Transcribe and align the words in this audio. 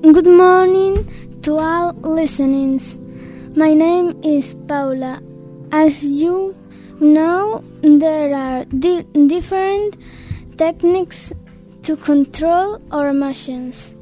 good 0.00 0.26
morning 0.26 1.04
to 1.42 1.58
all 1.58 1.92
listenings. 1.92 2.96
My 3.54 3.74
name 3.74 4.18
is 4.22 4.54
Paula. 4.66 5.20
As 5.70 6.02
you 6.02 6.56
know, 6.98 7.62
there 7.82 8.34
are 8.34 8.64
di- 8.64 9.04
different 9.26 9.96
techniques 10.56 11.32
to 11.82 11.96
control 11.96 12.80
our 12.90 13.08
emotions. 13.08 13.94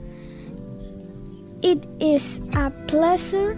It 1.62 1.84
is 1.98 2.38
a 2.54 2.70
pleasure 2.86 3.56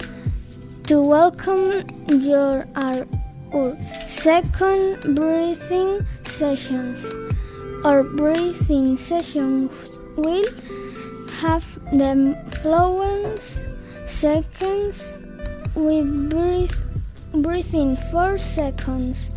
to 0.84 1.02
welcome 1.02 1.84
your 2.08 2.66
our, 2.74 3.06
our 3.52 3.76
second 4.06 5.14
breathing 5.14 6.06
sessions. 6.24 7.12
Our 7.84 8.02
breathing 8.02 8.96
session 8.96 9.68
will 10.16 10.46
have 11.40 11.64
the 11.92 12.36
following 12.62 13.38
seconds. 14.06 15.16
We 15.74 16.02
breathe, 16.02 16.74
breathe 17.32 17.74
in 17.74 17.96
four 18.10 18.38
seconds, 18.38 19.30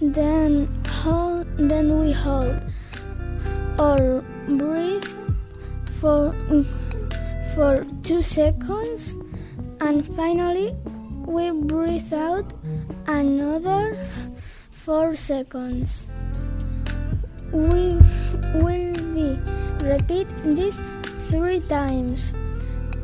then 0.00 0.68
hold, 0.88 1.46
then 1.56 2.00
we 2.00 2.12
hold, 2.12 2.60
or 3.78 4.24
breathe 4.48 5.06
for 6.00 6.34
for 7.54 7.84
two 8.02 8.22
seconds, 8.22 9.14
and 9.80 10.04
finally 10.16 10.74
we 11.26 11.50
breathe 11.50 12.12
out 12.12 12.52
another 13.06 13.96
four 14.70 15.14
seconds. 15.14 16.06
We 17.52 17.98
will 18.54 18.94
be 19.14 19.38
repeat 19.82 20.28
this 20.44 20.82
three 21.30 21.60
times. 21.60 22.34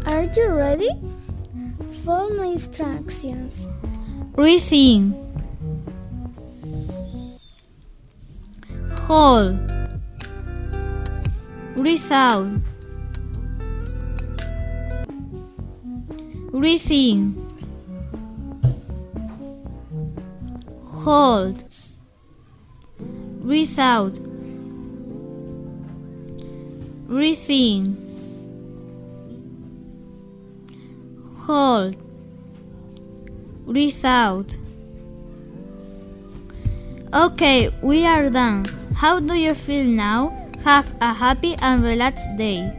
Are 0.06 0.24
you 0.24 0.48
ready? 0.48 0.90
Follow 2.04 2.34
my 2.34 2.46
instructions. 2.46 3.68
Breathe 4.34 4.72
in. 4.72 5.14
Hold. 9.06 9.70
Breathe 11.76 12.10
out. 12.10 12.50
Breathe 16.50 16.90
in. 16.90 17.36
Hold. 20.82 21.64
Breathe 22.98 23.78
out. 23.78 24.18
Breathe 27.06 27.48
in. 27.48 28.05
Hold. 31.46 31.96
Breathe 33.66 34.04
out. 34.04 34.56
Okay, 37.14 37.70
we 37.82 38.04
are 38.04 38.28
done. 38.30 38.64
How 38.96 39.20
do 39.20 39.34
you 39.34 39.54
feel 39.54 39.84
now? 39.84 40.34
Have 40.64 40.92
a 41.00 41.12
happy 41.12 41.54
and 41.62 41.84
relaxed 41.84 42.36
day. 42.36 42.72